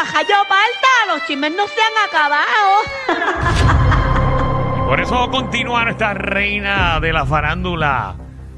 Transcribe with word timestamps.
majayo 0.00 0.36
palta, 0.48 0.88
los 1.08 1.26
chismes 1.26 1.52
no 1.54 1.66
se 1.66 1.80
han 1.82 1.92
acabado. 2.08 2.46
Por 4.86 5.00
eso 5.00 5.30
continúa 5.30 5.84
nuestra 5.84 6.14
reina 6.14 6.98
de 7.00 7.12
la 7.12 7.24
farándula, 7.26 8.14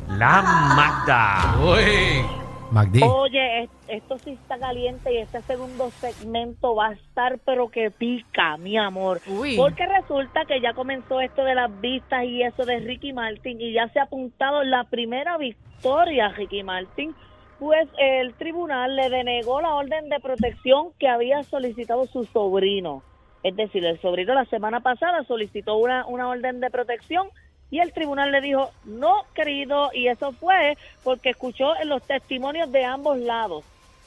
la 0.09 0.43
Magda. 0.77 1.57
Uy. 1.63 2.25
Magdi. 2.71 3.03
Oye, 3.03 3.65
es- 3.65 3.71
esto 3.89 4.17
sí 4.19 4.31
está 4.31 4.59
caliente 4.59 5.13
y 5.13 5.19
este 5.19 5.43
segundo 5.43 5.91
segmento 6.01 6.75
va 6.75 6.87
a 6.89 6.93
estar 6.93 7.39
pero 7.45 7.69
que 7.71 7.91
pica, 7.91 8.57
mi 8.57 8.79
amor. 8.79 9.21
Uy. 9.27 9.57
Porque 9.59 9.85
resulta 9.87 10.47
que 10.47 10.59
ya 10.63 10.73
comenzó 10.73 11.21
esto 11.21 11.45
de 11.45 11.55
las 11.55 11.71
vistas 11.83 12.25
y 12.25 12.43
eso 12.43 12.65
de 12.65 12.79
Ricky 12.81 13.13
Martin 13.13 13.61
y 13.61 13.75
ya 13.75 13.89
se 13.89 14.01
ha 14.01 14.05
apuntado 14.05 14.63
la 14.65 14.85
primera 14.85 15.37
victoria 15.37 16.27
a 16.27 16.33
Ricky 16.33 16.63
Martin. 16.63 17.15
Pues 17.63 17.89
el 17.97 18.35
tribunal 18.35 18.97
le 18.97 19.09
denegó 19.09 19.61
la 19.61 19.77
orden 19.77 20.09
de 20.09 20.19
protección 20.19 20.89
que 20.99 21.07
había 21.07 21.45
solicitado 21.45 22.09
su 22.09 22.25
sobrino. 22.25 23.05
Es 23.45 23.55
decir, 23.55 23.85
el 23.85 24.01
sobrino 24.01 24.35
la 24.35 24.47
semana 24.47 24.81
pasada 24.81 25.23
solicitó 25.23 25.77
una, 25.77 26.05
una 26.07 26.29
orden 26.29 26.59
de 26.59 26.71
protección 26.71 27.29
y 27.71 27.79
el 27.79 27.93
tribunal 27.93 28.33
le 28.33 28.41
dijo, 28.41 28.71
no, 28.85 29.15
querido, 29.33 29.91
y 29.95 30.09
eso 30.09 30.33
fue 30.33 30.77
porque 31.05 31.31
escuchó 31.31 31.77
en 31.81 31.89
los 31.89 32.03
testimonios 32.03 32.73
de 32.73 32.85
ambos 32.85 33.19
lados. 33.19 33.65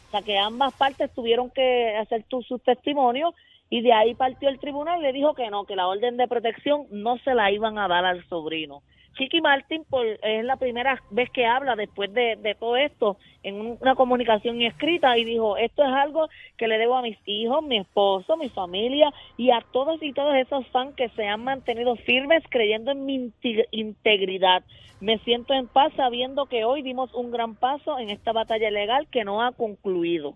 O 0.07 0.11
sea, 0.11 0.21
que 0.21 0.37
ambas 0.37 0.73
partes 0.73 1.13
tuvieron 1.13 1.49
que 1.49 1.95
hacer 1.95 2.25
sus 2.29 2.61
testimonios 2.61 3.33
y 3.69 3.79
de 3.79 3.93
ahí 3.93 4.15
partió 4.15 4.49
el 4.49 4.59
tribunal 4.59 4.99
y 4.99 5.03
le 5.03 5.13
dijo 5.13 5.33
que 5.33 5.49
no, 5.49 5.63
que 5.63 5.77
la 5.77 5.87
orden 5.87 6.17
de 6.17 6.27
protección 6.27 6.87
no 6.91 7.17
se 7.19 7.33
la 7.33 7.49
iban 7.53 7.77
a 7.77 7.87
dar 7.87 8.03
al 8.03 8.27
sobrino. 8.27 8.83
Chiqui 9.15 9.41
Martin 9.41 9.83
por, 9.89 10.05
es 10.05 10.43
la 10.45 10.57
primera 10.57 11.01
vez 11.09 11.29
que 11.31 11.45
habla 11.45 11.75
después 11.75 12.13
de, 12.13 12.35
de 12.35 12.55
todo 12.55 12.77
esto 12.77 13.17
en 13.43 13.55
un- 13.55 13.77
una 13.81 13.95
comunicación 13.95 14.61
escrita 14.61 15.17
y 15.17 15.23
dijo, 15.25 15.57
esto 15.57 15.83
es 15.83 15.89
algo 15.91 16.27
que 16.57 16.67
le 16.67 16.77
debo 16.77 16.97
a 16.97 17.01
mis 17.01 17.17
hijos, 17.25 17.63
mi 17.63 17.77
esposo, 17.77 18.37
mi 18.37 18.49
familia 18.49 19.11
y 19.37 19.51
a 19.51 19.61
todos 19.71 20.01
y 20.03 20.13
todos 20.13 20.35
esos 20.35 20.67
fans 20.67 20.95
que 20.95 21.09
se 21.09 21.27
han 21.27 21.43
mantenido 21.43 21.95
firmes 21.95 22.43
creyendo 22.49 22.91
en 22.91 23.05
mi 23.05 23.31
integridad. 23.71 24.63
Me 25.01 25.17
siento 25.19 25.53
en 25.53 25.67
paz 25.67 25.91
sabiendo 25.95 26.45
que 26.45 26.63
hoy 26.63 26.81
dimos 26.81 27.13
un 27.13 27.31
gran 27.31 27.55
paso 27.55 27.99
en 27.99 28.09
esta 28.09 28.31
batalla 28.31 28.71
legal 28.71 29.07
que 29.11 29.23
no 29.23 29.41
ha 29.43 29.51
concluido. 29.51 30.35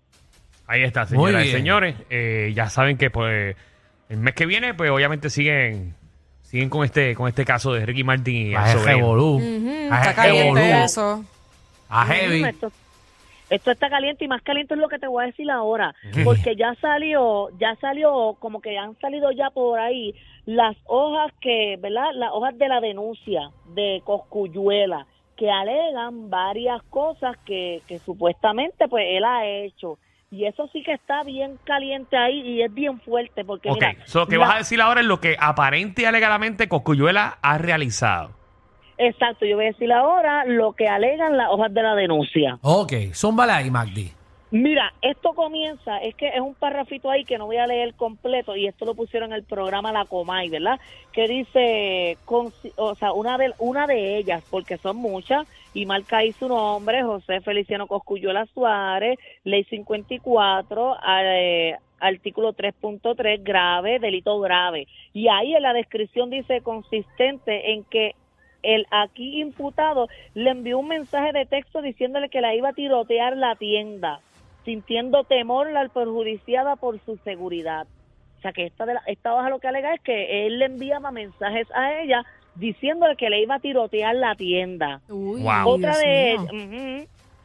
Ahí 0.66 0.82
está, 0.82 1.04
señoras 1.06 1.44
y 1.46 1.48
señores. 1.48 1.96
Eh, 2.10 2.52
ya 2.54 2.66
saben 2.66 2.96
que 2.96 3.10
pues 3.10 3.56
el 4.08 4.18
mes 4.18 4.34
que 4.34 4.46
viene, 4.46 4.74
pues 4.74 4.90
obviamente 4.90 5.30
siguen 5.30 5.94
siguen 6.50 6.68
con 6.68 6.84
este 6.84 7.14
con 7.14 7.28
este 7.28 7.44
caso 7.44 7.72
de 7.72 7.86
Ricky 7.86 8.02
Martin 8.02 8.34
y 8.34 8.54
revolú. 8.84 9.36
Ujú, 9.36 9.94
está 9.94 10.14
caliente 10.16 10.82
eso. 10.82 11.24
A 11.88 12.04
Mm, 12.04 12.08
heavy. 12.08 12.44
Esto, 12.44 12.72
esto 13.50 13.70
está 13.70 13.88
caliente 13.88 14.24
y 14.24 14.28
más 14.28 14.42
caliente 14.42 14.74
es 14.74 14.80
lo 14.80 14.88
que 14.88 14.98
te 14.98 15.06
voy 15.06 15.22
a 15.22 15.26
decir 15.28 15.48
ahora, 15.48 15.94
¿Qué? 16.12 16.24
porque 16.24 16.56
ya 16.56 16.74
salió, 16.80 17.50
ya 17.58 17.76
salió, 17.80 18.36
como 18.40 18.60
que 18.60 18.76
han 18.76 18.98
salido 18.98 19.30
ya 19.30 19.50
por 19.50 19.78
ahí 19.78 20.12
las 20.44 20.76
hojas 20.86 21.32
que, 21.40 21.76
¿verdad? 21.80 22.10
Las 22.14 22.30
hojas 22.32 22.58
de 22.58 22.66
la 22.68 22.80
denuncia 22.80 23.50
de 23.66 24.02
Coscuyuela 24.04 25.06
que 25.36 25.50
alegan 25.50 26.30
varias 26.30 26.82
cosas 26.90 27.36
que, 27.46 27.82
que 27.86 28.00
supuestamente 28.00 28.88
pues 28.88 29.04
él 29.08 29.24
ha 29.24 29.46
hecho. 29.46 29.98
Y 30.32 30.44
eso 30.46 30.68
sí 30.72 30.82
que 30.84 30.92
está 30.92 31.24
bien 31.24 31.58
caliente 31.64 32.16
ahí 32.16 32.40
y 32.40 32.62
es 32.62 32.72
bien 32.72 33.00
fuerte 33.00 33.44
porque 33.44 33.68
Ok, 33.68 33.82
mira, 33.82 34.06
so, 34.06 34.20
lo 34.20 34.26
que 34.28 34.36
la- 34.38 34.46
vas 34.46 34.54
a 34.54 34.58
decir 34.58 34.80
ahora 34.80 35.00
es 35.00 35.06
lo 35.06 35.20
que 35.20 35.36
aparente 35.38 36.02
y 36.02 36.04
alegadamente 36.04 36.68
Coscuyuela 36.68 37.38
ha 37.42 37.58
realizado. 37.58 38.30
exacto, 38.96 39.44
yo 39.46 39.56
voy 39.56 39.64
a 39.64 39.68
decir 39.68 39.92
ahora 39.92 40.44
lo 40.44 40.72
que 40.74 40.86
alegan 40.86 41.36
las 41.36 41.48
hojas 41.50 41.72
de 41.74 41.82
la 41.82 41.94
denuncia. 41.94 42.58
Ok, 42.62 42.92
zúmbala 43.14 43.56
ahí, 43.56 43.70
Magdi. 43.70 44.12
Mira, 44.52 44.92
esto 45.00 45.32
comienza, 45.32 45.98
es 45.98 46.14
que 46.16 46.28
es 46.28 46.40
un 46.40 46.54
parrafito 46.56 47.08
ahí 47.08 47.24
que 47.24 47.38
no 47.38 47.46
voy 47.46 47.56
a 47.58 47.68
leer 47.68 47.94
completo 47.94 48.56
y 48.56 48.66
esto 48.66 48.84
lo 48.84 48.94
pusieron 48.96 49.30
en 49.30 49.36
el 49.36 49.44
programa 49.44 49.92
La 49.92 50.04
Comay, 50.06 50.48
¿verdad? 50.50 50.78
Que 51.12 51.28
dice, 51.28 52.18
con- 52.24 52.52
o 52.76 52.94
sea, 52.96 53.12
una 53.12 53.38
de, 53.38 53.52
una 53.58 53.86
de 53.86 54.16
ellas, 54.18 54.42
porque 54.50 54.76
son 54.76 54.96
muchas, 54.96 55.46
y 55.72 55.86
marca 55.86 56.18
ahí 56.18 56.32
su 56.34 56.48
nombre, 56.48 57.02
José 57.02 57.40
Feliciano 57.40 57.86
Coscuyuela 57.86 58.46
Suárez, 58.46 59.18
ley 59.44 59.64
54, 59.64 60.96
eh, 61.22 61.76
artículo 62.00 62.52
3.3, 62.54 63.42
grave, 63.42 63.98
delito 63.98 64.40
grave. 64.40 64.86
Y 65.12 65.28
ahí 65.28 65.54
en 65.54 65.62
la 65.62 65.72
descripción 65.72 66.30
dice 66.30 66.60
consistente 66.62 67.72
en 67.72 67.84
que 67.84 68.14
el 68.62 68.86
aquí 68.90 69.40
imputado 69.40 70.08
le 70.34 70.50
envió 70.50 70.78
un 70.78 70.88
mensaje 70.88 71.32
de 71.32 71.46
texto 71.46 71.80
diciéndole 71.82 72.28
que 72.28 72.40
la 72.40 72.54
iba 72.54 72.70
a 72.70 72.74
tirotear 72.74 73.36
la 73.36 73.54
tienda, 73.56 74.20
sintiendo 74.64 75.24
temor 75.24 75.70
la 75.70 75.88
perjudiciada 75.88 76.76
por 76.76 76.98
su 77.00 77.16
seguridad. 77.18 77.86
O 78.38 78.42
sea 78.42 78.52
que 78.52 78.66
esta, 78.66 78.86
de 78.86 78.94
la- 78.94 79.02
esta 79.06 79.48
lo 79.48 79.58
que 79.58 79.68
alega 79.68 79.94
es 79.94 80.00
que 80.00 80.46
él 80.46 80.58
le 80.58 80.66
enviaba 80.66 81.10
mensajes 81.10 81.68
a 81.74 82.00
ella 82.00 82.24
diciéndole 82.54 83.16
que 83.16 83.30
le 83.30 83.40
iba 83.42 83.56
a 83.56 83.60
tirotear 83.60 84.14
la 84.14 84.34
tienda. 84.34 85.00
Uy, 85.08 85.42
Wow. 85.42 85.68
Otra 85.68 85.90
Dios 85.90 85.98
de 85.98 86.32
ellas, 86.32 86.44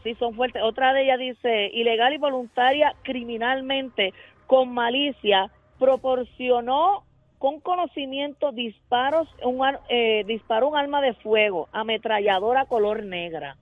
sí, 0.03 0.15
son 0.15 0.33
fuertes. 0.35 0.61
Otra 0.63 0.93
de 0.93 1.03
ellas 1.03 1.19
dice, 1.19 1.69
ilegal 1.73 2.13
y 2.13 2.17
voluntaria 2.17 2.93
criminalmente, 3.03 4.13
con 4.47 4.73
malicia, 4.73 5.49
proporcionó 5.79 7.03
con 7.37 7.59
conocimiento 7.59 8.51
disparos, 8.51 9.27
un, 9.43 9.63
ar- 9.63 9.81
eh, 9.89 10.23
disparó 10.25 10.69
un 10.69 10.77
arma 10.77 11.01
de 11.01 11.13
fuego, 11.13 11.67
ametralladora 11.71 12.65
color 12.65 13.03
negra. 13.03 13.57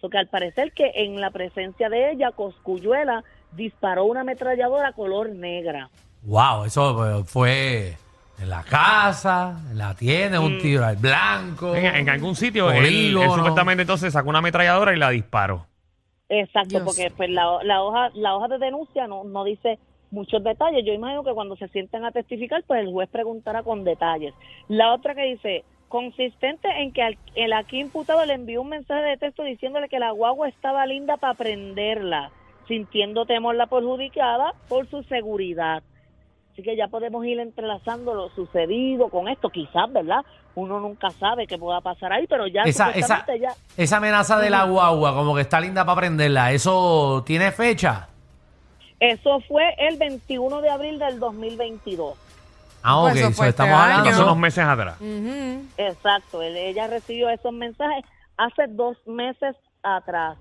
So 0.00 0.08
que 0.08 0.18
al 0.18 0.28
parecer 0.28 0.72
que 0.72 0.92
en 0.94 1.20
la 1.20 1.30
presencia 1.30 1.88
de 1.88 2.12
ella, 2.12 2.30
Coscuyuela 2.32 3.22
disparó 3.52 4.04
una 4.04 4.20
ametralladora 4.20 4.92
color 4.92 5.30
negra. 5.30 5.90
Wow, 6.22 6.64
eso 6.66 7.20
eh, 7.20 7.24
fue 7.24 7.96
en 8.40 8.48
la 8.50 8.62
casa, 8.62 9.60
en 9.70 9.78
la 9.78 9.94
tienda, 9.94 10.40
Mm. 10.40 10.44
un 10.44 10.58
tiro 10.58 10.84
al 10.84 10.96
blanco. 10.96 11.74
En, 11.74 11.84
en 11.86 12.08
algún 12.08 12.34
sitio, 12.36 12.70
él, 12.70 13.12
supuestamente 13.34 13.82
entonces 13.82 14.12
sacó 14.12 14.28
una 14.30 14.38
ametralladora 14.38 14.94
y 14.94 14.98
la 14.98 15.10
disparó. 15.10 15.66
Exacto, 16.28 16.68
Dios. 16.70 16.82
porque 16.84 17.10
pues 17.16 17.28
la, 17.30 17.58
la 17.64 17.82
hoja 17.82 18.10
la 18.14 18.36
hoja 18.36 18.48
de 18.48 18.58
denuncia 18.58 19.06
no, 19.08 19.24
no 19.24 19.42
dice 19.44 19.78
muchos 20.12 20.42
detalles. 20.44 20.84
Yo 20.86 20.92
imagino 20.92 21.24
que 21.24 21.32
cuando 21.32 21.56
se 21.56 21.68
sienten 21.68 22.04
a 22.04 22.12
testificar, 22.12 22.62
pues 22.66 22.80
el 22.80 22.90
juez 22.90 23.08
preguntará 23.10 23.62
con 23.62 23.82
detalles. 23.84 24.32
La 24.68 24.92
otra 24.94 25.14
que 25.14 25.22
dice, 25.24 25.64
consistente 25.88 26.68
en 26.82 26.92
que 26.92 27.02
al- 27.02 27.18
el 27.34 27.52
aquí 27.52 27.80
imputado 27.80 28.24
le 28.24 28.34
envió 28.34 28.62
un 28.62 28.68
mensaje 28.68 29.02
de 29.02 29.16
texto 29.16 29.42
diciéndole 29.42 29.88
que 29.88 29.98
la 29.98 30.12
guagua 30.12 30.48
estaba 30.48 30.86
linda 30.86 31.16
para 31.16 31.34
prenderla, 31.34 32.30
sintiendo 32.68 33.26
temor 33.26 33.56
la 33.56 33.66
perjudicada 33.66 34.54
por 34.68 34.88
su 34.88 35.02
seguridad. 35.04 35.82
Así 36.60 36.68
que 36.68 36.76
ya 36.76 36.88
podemos 36.88 37.24
ir 37.24 37.40
entrelazando 37.40 38.12
lo 38.14 38.28
sucedido 38.34 39.08
con 39.08 39.28
esto, 39.28 39.48
quizás, 39.48 39.90
¿verdad? 39.90 40.22
Uno 40.54 40.78
nunca 40.78 41.08
sabe 41.12 41.46
qué 41.46 41.56
pueda 41.56 41.80
pasar 41.80 42.12
ahí, 42.12 42.26
pero 42.26 42.46
ya 42.46 42.62
Esa, 42.64 42.92
ya... 42.94 43.54
esa 43.78 43.96
amenaza 43.96 44.38
de 44.38 44.50
la 44.50 44.64
guagua, 44.64 45.14
como 45.14 45.34
que 45.34 45.40
está 45.40 45.58
linda 45.58 45.86
para 45.86 46.00
prenderla, 46.02 46.52
¿eso 46.52 47.22
tiene 47.24 47.50
fecha? 47.50 48.08
Eso 48.98 49.40
fue 49.48 49.74
el 49.78 49.96
21 49.96 50.60
de 50.60 50.68
abril 50.68 50.98
del 50.98 51.18
2022. 51.18 52.18
Ah, 52.82 52.98
Pues 53.00 53.12
ok, 53.14 53.18
eso 53.20 53.28
so 53.30 53.34
fue 53.36 53.48
estamos 53.48 53.72
este 53.72 53.82
hablando. 53.82 54.10
Hace 54.10 54.22
unos 54.22 54.36
meses 54.36 54.64
atrás. 54.66 55.00
Ujú. 55.00 55.64
Exacto, 55.78 56.42
él- 56.42 56.56
ella 56.58 56.88
recibió 56.88 57.30
esos 57.30 57.54
mensajes 57.54 58.04
hace 58.36 58.66
dos 58.68 58.98
meses 59.06 59.56
atrás. 59.82 60.36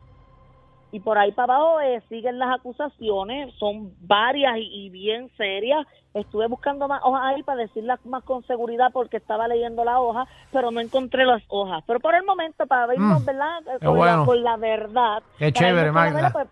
Y 0.91 1.01
por 1.01 1.17
ahí 1.19 1.31
para 1.33 1.53
abajo 1.53 1.79
eh, 1.81 2.01
siguen 2.09 2.39
las 2.39 2.49
acusaciones, 2.59 3.53
son 3.59 3.93
varias 4.01 4.57
y, 4.57 4.85
y 4.85 4.89
bien 4.89 5.29
serias. 5.37 5.85
Estuve 6.15 6.47
buscando 6.47 6.87
más 6.87 7.01
hojas 7.03 7.21
ahí 7.25 7.43
para 7.43 7.61
decirlas 7.61 8.03
más 8.05 8.23
con 8.23 8.43
seguridad 8.47 8.89
porque 8.91 9.17
estaba 9.17 9.47
leyendo 9.47 9.83
la 9.85 9.99
hoja, 9.99 10.25
pero 10.51 10.71
no 10.71 10.79
encontré 10.79 11.25
las 11.25 11.43
hojas. 11.47 11.83
Pero 11.85 11.99
por 11.99 12.15
el 12.15 12.23
momento, 12.23 12.65
para 12.65 12.91
irnos, 12.95 13.21
Mm, 13.21 13.25
¿verdad? 13.25 13.59
Con, 13.83 13.95
bueno. 13.97 14.17
la, 14.21 14.25
con 14.25 14.43
la 14.43 14.57
verdad. 14.57 15.23
Qué 15.37 15.51
chévere, 15.53 15.91
Magda. 15.91 16.31
pues, 16.31 16.47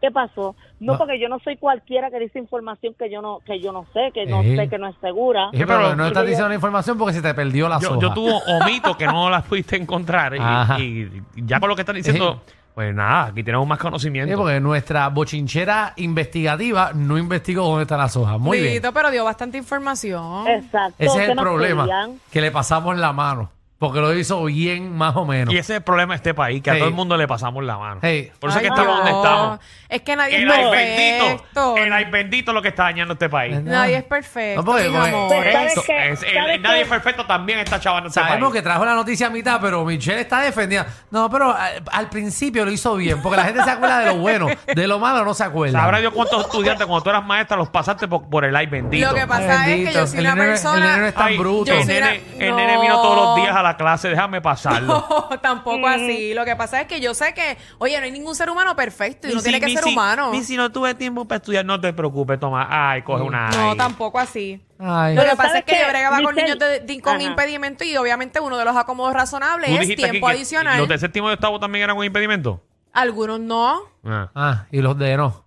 ¿Qué 0.00 0.10
pasó? 0.10 0.54
No, 0.78 0.92
No. 0.94 0.98
porque 0.98 1.20
yo 1.20 1.28
no 1.28 1.38
soy 1.40 1.58
cualquiera 1.58 2.10
que 2.10 2.18
dice 2.20 2.38
información 2.38 2.94
que 2.98 3.10
yo 3.10 3.20
no 3.20 3.40
que 3.44 3.60
yo 3.60 3.70
no 3.70 3.84
sé, 3.92 4.12
que 4.14 4.24
no 4.24 4.40
Sí. 4.42 4.56
sé, 4.56 4.66
que 4.68 4.78
no 4.78 4.86
es 4.88 4.96
segura. 4.98 5.50
Sí, 5.52 5.58
pero 5.66 5.94
no 5.94 6.06
estás 6.06 6.22
diciendo 6.24 6.48
la 6.48 6.54
información 6.54 6.96
porque 6.96 7.12
se 7.12 7.20
te 7.20 7.34
perdió 7.34 7.68
la 7.68 7.78
Yo, 7.80 8.00
yo 8.00 8.14
tuvo 8.14 8.38
omito 8.46 8.96
que 8.96 9.06
no 9.06 9.28
las 9.28 9.42
pudiste 9.48 9.76
encontrar. 9.76 10.32
Ajá. 10.40 10.80
Y, 10.80 11.02
y 11.34 11.44
ya 11.44 11.60
con 11.60 11.68
lo 11.68 11.74
que 11.74 11.82
están 11.82 11.96
diciendo, 11.96 12.40
pues 12.80 12.94
nada, 12.94 13.26
aquí 13.26 13.42
tenemos 13.42 13.66
más 13.68 13.78
Sí, 13.78 13.82
conocimiento. 13.82 14.36
porque 14.38 14.58
nuestra 14.58 15.08
bochinchera 15.10 15.92
investigativa 15.96 16.92
no 16.94 17.18
investigó 17.18 17.62
dónde 17.66 17.82
están 17.82 17.98
las 17.98 18.16
hojas. 18.16 18.38
Muy 18.38 18.58
bien. 18.58 18.72
Lito, 18.74 18.90
pero 18.94 19.10
dio 19.10 19.22
bastante 19.22 19.58
información. 19.58 20.48
Exacto. 20.48 20.94
Ese 20.98 21.18
es 21.18 21.24
¿qué 21.26 21.32
el 21.32 21.36
problema, 21.38 21.82
querían? 21.82 22.18
que 22.30 22.40
le 22.40 22.50
pasamos 22.50 22.96
la 22.96 23.12
mano. 23.12 23.50
Porque 23.80 23.98
lo 23.98 24.14
hizo 24.14 24.44
bien, 24.44 24.94
más 24.94 25.16
o 25.16 25.24
menos. 25.24 25.54
Y 25.54 25.56
ese 25.56 25.72
es 25.72 25.76
el 25.78 25.82
problema 25.82 26.12
de 26.12 26.16
este 26.16 26.34
país, 26.34 26.62
que 26.62 26.68
a 26.70 26.74
Hey. 26.74 26.80
todo 26.80 26.88
el 26.90 26.94
mundo 26.94 27.16
le 27.16 27.26
pasamos 27.26 27.64
la 27.64 27.78
mano. 27.78 27.98
Hey. 28.02 28.30
Por 28.38 28.50
eso 28.50 28.58
es 28.58 28.62
Ay, 28.64 28.68
que 28.70 28.74
estamos 28.78 28.96
donde 28.98 29.10
no. 29.10 29.22
estamos. 29.24 29.60
Es 29.88 30.02
que 30.02 30.16
nadie 30.16 30.36
El 30.36 30.50
es 30.50 30.54
ay 30.54 30.64
perfecto. 30.70 31.24
bendito. 31.26 31.76
El 31.78 31.92
ay 31.94 32.04
bendito 32.04 32.52
lo 32.52 32.60
que 32.60 32.68
está 32.68 32.82
dañando 32.84 33.14
este 33.14 33.30
país. 33.30 33.58
Nadie 33.62 33.96
es 33.96 34.04
perfecto. 34.04 34.60
No, 34.60 34.66
porque- 34.66 34.88
mis 34.90 34.92
porque- 34.98 35.14
amores. 35.16 35.52
¿Sabes 35.54 35.72
Eso, 35.72 35.82
qué? 35.86 36.10
es- 36.10 36.22
el- 36.22 36.34
¿Sabes 36.34 36.60
nadie 36.60 36.76
qué? 36.76 36.82
es 36.82 36.88
perfecto 36.88 37.24
también 37.24 37.58
está 37.60 37.80
chavando 37.80 38.08
este 38.08 38.20
Sabemos 38.20 38.50
país. 38.50 38.60
que 38.60 38.62
trajo 38.62 38.84
la 38.84 38.94
noticia 38.94 39.26
a 39.28 39.30
mitad, 39.30 39.58
pero 39.62 39.82
Michelle 39.84 40.20
está 40.20 40.40
defendida. 40.42 40.86
No, 41.10 41.30
pero 41.30 41.50
al, 41.56 41.82
al 41.90 42.08
principio 42.10 42.66
lo 42.66 42.70
hizo 42.70 42.94
bien, 42.96 43.22
porque 43.22 43.38
la 43.38 43.44
gente 43.44 43.64
se 43.64 43.70
acuerda 43.70 44.00
de 44.00 44.06
lo 44.08 44.16
bueno, 44.18 44.46
de 44.74 44.86
lo 44.86 44.98
malo 44.98 45.24
no 45.24 45.32
se 45.32 45.42
acuerda. 45.44 45.80
Sabrá 45.80 46.00
Dios 46.00 46.12
cuántos 46.14 46.42
estudiantes 46.44 46.86
cuando 46.86 47.02
tú 47.02 47.08
eras 47.08 47.24
maestra 47.24 47.56
los 47.56 47.70
pasaste 47.70 48.06
por, 48.06 48.28
por 48.28 48.44
el 48.44 48.54
ay 48.54 48.66
bendito. 48.66 49.08
Lo 49.08 49.14
que 49.14 49.26
pasa 49.26 49.66
es 49.70 49.88
que 49.88 49.94
yo 49.94 50.06
soy 50.06 50.18
el 50.18 50.26
una 50.26 50.34
nene- 50.34 50.46
persona- 50.50 50.74
El 50.76 50.82
nene 50.82 50.98
no 51.00 51.06
es 51.06 51.14
tan 51.14 51.26
Ay, 51.28 51.38
bruto. 51.38 51.64
yo 51.64 51.78
El 51.78 51.84
soy 51.86 51.94
nene, 51.94 52.06
una- 52.36 52.44
el 52.44 52.50
No. 52.50 52.56
nene 52.56 52.80
vino 52.82 52.94
todos 53.00 53.16
los 53.16 53.36
días 53.36 53.56
a 53.56 53.62
la 53.62 53.69
clase, 53.76 54.08
déjame 54.08 54.40
pasarlo. 54.40 55.06
No, 55.30 55.38
tampoco 55.40 55.86
así. 55.86 56.34
Lo 56.34 56.44
que 56.44 56.56
pasa 56.56 56.80
es 56.80 56.86
que 56.86 57.00
yo 57.00 57.14
sé 57.14 57.32
que, 57.34 57.56
oye, 57.78 57.98
no 57.98 58.04
hay 58.04 58.10
ningún 58.10 58.34
ser 58.34 58.50
humano 58.50 58.74
perfecto 58.76 59.28
y 59.28 59.34
no 59.34 59.42
tiene 59.42 59.60
que 59.60 59.68
ser 59.74 59.84
si- 59.84 59.90
humano. 59.92 60.30
Ni 60.32 60.42
si 60.42 60.56
no 60.56 60.70
tuve 60.70 60.94
tiempo 60.94 61.24
para 61.26 61.36
estudiar, 61.38 61.64
no 61.64 61.80
te 61.80 61.92
preocupes, 61.92 62.38
toma. 62.40 62.66
Ay, 62.70 63.02
coge 63.02 63.22
una. 63.22 63.48
No, 63.50 63.70
ay. 63.72 63.76
tampoco 63.76 64.18
así. 64.18 64.60
Ay. 64.78 65.14
Lo 65.14 65.22
que 65.22 65.26
Pero 65.26 65.36
pasa 65.36 65.48
¿sabes 65.50 65.60
es 65.60 65.64
que 65.66 65.72
qué, 65.74 65.82
yo 65.82 65.88
bregaba 65.88 66.22
con 66.22 66.34
niños 66.34 66.58
de- 66.58 66.80
de- 66.80 67.00
con 67.00 67.16
Ajá. 67.16 67.22
impedimento 67.22 67.84
y 67.84 67.96
obviamente 67.96 68.40
uno 68.40 68.56
de 68.58 68.64
los 68.64 68.76
acomodos 68.76 69.12
razonables 69.14 69.68
Tú 69.68 69.74
es 69.74 69.80
dijiste 69.80 70.02
aquí 70.04 70.10
tiempo 70.12 70.26
que 70.28 70.32
adicional. 70.34 70.78
¿Los 70.78 70.88
de 70.88 70.98
séptimo 70.98 71.30
y 71.30 71.34
octavo 71.34 71.58
también 71.60 71.84
eran 71.84 71.96
un 71.96 72.04
impedimento? 72.04 72.62
Algunos 72.92 73.38
no, 73.40 73.80
Ah. 74.04 74.30
Ah, 74.34 74.66
y 74.72 74.80
los 74.80 74.98
de 74.98 75.16
no. 75.16 75.44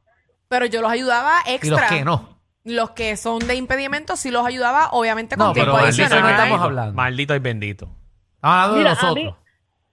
pero 0.48 0.66
yo 0.66 0.81
los 0.81 0.92
ayudaba 0.92 1.34
Y 1.48 1.52
extra. 1.54 1.80
los 1.81 1.90
que 1.90 2.06
no. 2.06 2.34
Los 2.66 2.92
que 2.92 3.18
son 3.18 3.40
de 3.40 3.56
impedimento 3.56 4.16
sí 4.16 4.31
los 4.31 4.46
ayudaba, 4.46 4.88
obviamente 4.92 5.36
con 5.36 5.48
No, 5.48 5.54
tiempo 5.54 5.74
pero 5.74 5.84
maldito, 5.84 6.04
adicional. 6.04 6.20
y 6.20 6.22
no 6.24 6.30
estamos 6.30 6.50
bendito. 6.52 6.64
hablando. 6.64 6.94
Maldito 6.94 7.36
y 7.36 7.40
bendito. 7.40 7.90
Estamos 8.44 8.56
hablando 8.57 8.78
Mira, 8.78 8.90
de 8.92 8.98
a 9.00 9.01
nosotros. 9.01 9.25
mí, 9.25 9.34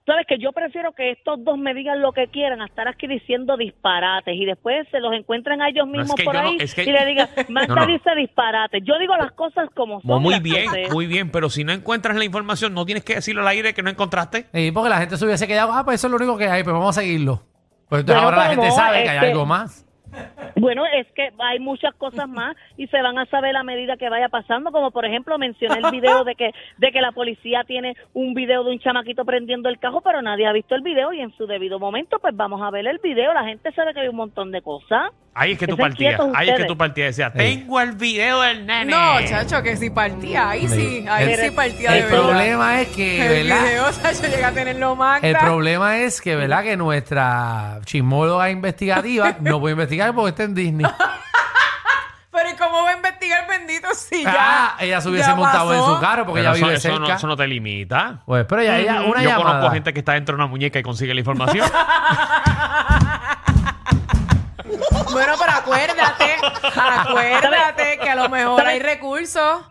sabes 0.05 0.25
que 0.27 0.37
yo 0.39 0.51
prefiero 0.51 0.91
que 0.91 1.11
estos 1.11 1.41
dos 1.43 1.57
me 1.57 1.73
digan 1.73 2.01
lo 2.01 2.11
que 2.11 2.27
quieran 2.27 2.61
a 2.61 2.65
estar 2.65 2.85
aquí 2.87 3.07
diciendo 3.07 3.55
disparates 3.55 4.35
y 4.35 4.43
después 4.45 4.85
se 4.91 4.99
los 4.99 5.13
encuentran 5.13 5.61
a 5.61 5.69
ellos 5.69 5.87
No, 5.87 5.93
es 5.93 5.99
mismos 5.99 6.15
que 6.17 6.23
por 6.25 6.33
no- 6.35 6.41
ahí 6.41 6.57
es 6.59 6.75
que- 6.75 6.83
y 6.83 6.91
le 6.91 7.05
digan, 7.05 7.29
Marta 7.49 7.75
No, 7.75 7.81
no. 7.81 7.87
dice 7.87 8.13
disparates. 8.17 8.83
Yo 8.83 8.97
digo 8.99 9.15
las 9.15 9.31
cosas 9.31 9.69
como 9.73 10.01
son. 10.01 10.21
Muy, 10.21 10.39
bien, 10.39 10.65
cosas. 10.65 10.91
muy 10.91 11.07
bien, 11.07 11.31
pero 11.31 11.49
si 11.49 11.63
no 11.63 11.71
encuentras 11.71 12.17
la 12.17 12.25
información, 12.25 12.73
no 12.73 12.85
tienes 12.85 13.05
que 13.05 13.15
decirlo 13.15 13.41
al 13.41 13.47
aire 13.47 13.73
que 13.73 13.83
no 13.83 13.89
encontraste. 13.89 14.47
Sí, 14.53 14.71
porque 14.73 14.89
la 14.89 14.97
gente 14.97 15.15
se 15.17 15.23
hubiese 15.25 15.47
quedado, 15.47 15.71
ah, 15.71 15.85
pues 15.85 15.95
eso 16.01 16.07
es 16.07 16.11
lo 16.11 16.17
único 16.17 16.37
que 16.37 16.49
hay, 16.49 16.63
pues 16.63 16.73
vamos 16.73 16.97
a 16.97 17.01
seguirlo. 17.01 17.43
Pues 17.87 18.01
entonces 18.01 18.23
ahora 18.23 18.37
la 18.37 18.43
pero 18.49 18.61
gente 18.61 18.67
no, 18.69 18.75
sabe 18.75 19.03
que 19.03 19.09
hay 19.09 19.15
este- 19.17 19.31
algo 19.31 19.45
más. 19.45 19.85
Bueno, 20.57 20.83
es 20.85 21.07
que 21.15 21.29
hay 21.39 21.59
muchas 21.59 21.93
cosas 21.95 22.27
más 22.29 22.55
y 22.77 22.87
se 22.87 23.01
van 23.01 23.17
a 23.17 23.25
saber 23.27 23.55
a 23.55 23.63
medida 23.63 23.97
que 23.97 24.09
vaya 24.09 24.29
pasando, 24.29 24.71
como 24.71 24.91
por 24.91 25.05
ejemplo 25.05 25.37
mencioné 25.37 25.79
el 25.83 25.91
video 25.91 26.23
de 26.23 26.35
que 26.35 26.51
de 26.77 26.91
que 26.91 27.01
la 27.01 27.11
policía 27.11 27.63
tiene 27.65 27.95
un 28.13 28.33
video 28.33 28.63
de 28.63 28.71
un 28.71 28.79
chamaquito 28.79 29.25
prendiendo 29.25 29.69
el 29.69 29.79
cajo, 29.79 30.01
pero 30.01 30.21
nadie 30.21 30.45
ha 30.47 30.51
visto 30.53 30.75
el 30.75 30.81
video 30.81 31.13
y 31.13 31.21
en 31.21 31.31
su 31.37 31.47
debido 31.47 31.79
momento 31.79 32.19
pues 32.19 32.35
vamos 32.35 32.61
a 32.61 32.69
ver 32.69 32.85
el 32.87 32.99
video, 32.99 33.33
la 33.33 33.43
gente 33.45 33.71
sabe 33.73 33.93
que 33.93 34.01
hay 34.01 34.07
un 34.07 34.15
montón 34.17 34.51
de 34.51 34.61
cosas. 34.61 35.11
Ahí 35.33 35.53
es 35.53 35.57
que 35.59 35.65
tú 35.65 35.77
partías. 35.77 36.19
Ahí 36.35 36.49
es 36.49 36.57
que 36.57 36.65
tú 36.65 36.75
partías. 36.75 37.15
Decías, 37.15 37.31
Sí. 37.31 37.37
tengo 37.37 37.79
el 37.79 37.93
video 37.93 38.41
del 38.41 38.65
nene. 38.65 38.91
No, 38.91 39.21
chacho, 39.25 39.63
que 39.63 39.77
si 39.77 39.89
partía, 39.89 40.49
ahí 40.49 40.67
sí, 40.67 41.05
ahí 41.09 41.31
El- 41.31 41.39
sí 41.39 41.51
partía 41.55 41.91
de 41.91 41.99
El 41.99 42.03
verdad. 42.07 42.21
problema 42.21 42.81
es 42.81 42.87
que, 42.89 43.21
El 43.39 43.47
¿verdad? 43.47 43.63
video, 43.65 43.83
chacho, 43.93 44.27
llega 44.27 44.49
a 44.49 44.51
tenerlo 44.51 44.95
más. 44.97 45.23
El 45.23 45.37
problema 45.37 45.99
es 45.99 46.19
que, 46.19 46.35
¿verdad? 46.35 46.63
Que 46.63 46.75
nuestra 46.75 47.79
chismóloga 47.85 48.49
investigativa 48.49 49.37
no 49.39 49.61
puede 49.61 49.71
investigar 49.71 50.00
porque 50.13 50.29
está 50.29 50.43
en 50.43 50.55
Disney. 50.55 50.85
Pero 52.31 52.49
¿y 52.49 52.55
cómo 52.55 52.83
va 52.83 52.91
a 52.91 52.93
investigar 52.95 53.45
bendito 53.47 53.89
si 53.93 54.23
ya? 54.23 54.33
Ah, 54.37 54.77
ella 54.79 55.01
se 55.01 55.09
hubiese 55.09 55.27
ya 55.29 55.35
montado 55.35 55.73
en 55.73 55.83
su 55.83 55.99
carro 55.99 56.25
porque 56.25 56.41
Pero 56.41 56.53
ella 56.53 56.57
eso, 56.57 56.65
vive 56.65 56.77
eso 56.77 56.87
no, 56.89 57.05
cerca. 57.05 57.15
eso 57.17 57.27
no 57.27 57.35
te 57.35 57.45
limita. 57.47 58.21
Pues, 58.25 58.45
pero 58.47 58.61
ella, 58.61 58.77
ella 58.79 59.01
una 59.01 59.21
Yo 59.21 59.29
llamada. 59.29 59.51
conozco 59.51 59.71
gente 59.73 59.93
que 59.93 59.99
está 59.99 60.13
dentro 60.13 60.35
de 60.35 60.41
una 60.41 60.47
muñeca 60.47 60.79
y 60.79 60.83
consigue 60.83 61.13
la 61.13 61.19
información. 61.19 61.69
Bueno, 65.11 65.33
pero 65.37 65.51
acuérdate, 65.51 66.37
acuérdate 66.79 67.97
que 67.99 68.09
a 68.09 68.15
lo 68.15 68.29
mejor 68.29 68.65
hay 68.65 68.79
recursos, 68.79 69.61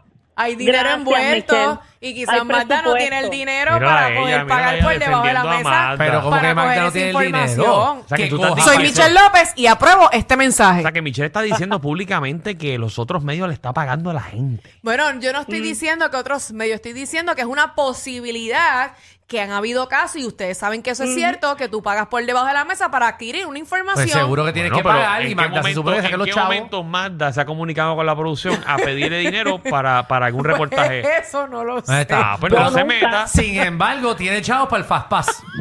hay 0.43 0.57
dinero 0.57 0.79
Gracias, 0.79 0.99
envuelto 0.99 1.55
Michelle. 1.55 1.79
y 2.01 2.15
quizás 2.15 2.45
Magda 2.45 2.83
no 2.83 2.95
tiene 2.95 3.19
el 3.21 3.31
dinero 3.31 3.73
para 3.79 4.07
a 4.07 4.11
ella, 4.11 4.21
poder 4.21 4.41
a 4.41 4.47
pagar 4.47 4.75
ella 4.75 4.83
por 4.85 4.99
debajo 4.99 5.27
de 5.27 5.33
la 5.33 5.41
defendiendo 5.43 5.49
a 5.51 5.57
mesa. 5.59 5.71
Magda. 5.71 6.05
Pero 6.05 6.19
como 6.21 6.31
para 6.31 6.49
que 6.49 6.55
Magda 6.55 6.69
coger 6.71 6.81
no 6.83 6.87
esa 6.89 6.93
tiene 6.93 7.11
el 7.11 7.17
dinero. 7.17 7.45
información. 7.45 7.71
O 8.05 8.09
sea, 8.09 8.17
que 8.17 8.23
Que 8.25 8.29
tú 8.31 8.37
estás 8.37 8.51
coja- 8.51 8.63
Soy 8.65 8.77
diciendo- 8.79 9.03
Michelle 9.11 9.21
López 9.27 9.53
y 9.57 9.67
apruebo 9.67 10.11
este 10.13 10.37
mensaje. 10.37 10.79
O 10.79 10.83
sea, 10.83 10.93
que 10.93 11.03
Michelle 11.03 11.27
está 11.27 11.43
diciendo 11.43 11.81
públicamente 11.81 12.57
que 12.59 12.79
los 12.79 12.99
otros 12.99 13.23
medios 13.23 13.49
le 13.49 13.55
está 13.55 13.73
pagando 13.73 14.11
a 14.11 14.15
la 14.15 14.23
gente. 14.23 14.71
Bueno, 14.83 15.21
yo 15.21 15.33
no 15.33 15.41
estoy 15.41 15.61
diciendo 15.61 16.11
que 16.11 16.17
otros 16.17 16.53
medios, 16.53 16.77
estoy 16.77 16.93
diciendo 16.93 17.35
que 17.35 17.43
es 17.43 17.47
una 17.47 17.75
posibilidad 17.75 18.93
que 19.31 19.41
han 19.41 19.53
habido 19.53 19.89
casos 19.89 20.17
y 20.17 20.27
ustedes 20.27 20.59
saben 20.59 20.83
que 20.83 20.91
eso 20.91 21.05
es 21.05 21.15
cierto, 21.15 21.55
que 21.55 21.69
tú 21.69 21.85
pagas 21.85 22.09
por 22.09 22.27
debajo 22.27 22.47
de 22.47 22.53
la 22.53 22.65
mesa 22.65 22.91
para 22.91 23.07
adquirir 23.07 23.47
una 23.47 23.61
información. 23.61 24.03
Pues 24.09 24.13
seguro 24.13 24.45
que 24.45 24.53
tienes 24.53 24.73
Bueno, 24.73 24.83
que 24.83 24.89
pero 24.89 25.05
pagar 25.05 25.21
¿en 25.23 25.27
y 25.27 25.31
qué 25.31 25.35
Magda 25.37 25.51
se 25.51 25.57
momento- 25.61 25.81
supone 25.81 26.01
que 26.01 26.07
¿En 26.13 26.19
los 26.19 26.27
qué 26.27 26.33
chavos. 26.35 26.49
momento 26.49 26.83
Magda 26.83 27.33
se 27.33 27.41
ha 27.41 27.45
comunicado 27.47 27.95
con 27.95 28.07
la 28.07 28.17
producción 28.17 28.61
a 28.67 28.77
pedirle 28.79 29.19
dinero 29.21 29.63
para, 29.63 30.09
para 30.09 30.27
algún 30.27 30.45
reportaje? 30.45 31.05
Eso 31.21 31.47
no 31.47 31.63
lo 31.63 31.81
sé. 31.81 31.93
Ahí 31.93 32.01
está. 32.03 32.33
Ah, 32.33 32.37
pues 32.41 32.53
no 32.53 32.59
se 32.73 32.81
nunca- 32.81 32.85
meta. 32.85 33.27
Sin 33.29 33.57
embargo, 33.57 34.17
tiene 34.17 34.43
chavos 34.43 34.69
para 34.69 34.83
el 34.83 34.89
Fast 34.89 35.07
Pass. 35.09 35.43